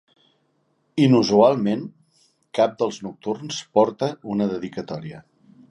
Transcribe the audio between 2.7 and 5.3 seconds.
dels nocturns porta una dedicatòria.